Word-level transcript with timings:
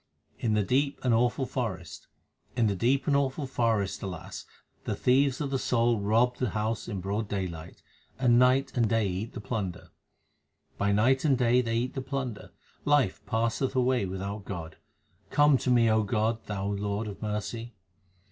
In 0.39 0.55
the 0.55 0.63
deep 0.63 0.99
and 1.05 1.13
awful 1.13 1.45
forest, 1.45 2.07
in 2.55 2.65
the 2.65 2.75
deep 2.75 3.05
and 3.05 3.15
awful 3.15 3.45
forest, 3.45 4.01
alas! 4.01 4.47
the 4.85 4.95
thieves 4.95 5.39
of 5.39 5.51
the 5.51 5.59
soul 5.59 5.99
rob 5.99 6.37
the 6.37 6.49
house 6.57 6.87
1 6.87 6.95
in 6.97 7.01
broad 7.01 7.29
day 7.29 7.47
light, 7.47 7.83
and 8.17 8.39
night 8.39 8.75
and 8.75 8.89
day 8.89 9.05
eat 9.07 9.33
the 9.33 9.39
plunder. 9.39 9.89
2 9.89 9.89
By 10.79 10.91
night 10.91 11.23
and 11.23 11.37
day 11.37 11.61
they 11.61 11.77
eat 11.77 11.93
the 11.93 12.01
plunder; 12.01 12.49
life 12.83 13.23
passeth 13.27 13.75
away 13.75 14.07
without 14.07 14.43
God; 14.43 14.77
come 15.29 15.55
to 15.59 15.69
me, 15.69 15.87
O 15.87 16.01
God, 16.01 16.45
Thou 16.47 16.65
Lord 16.65 17.05
of 17.07 17.21
mercy. 17.21 17.75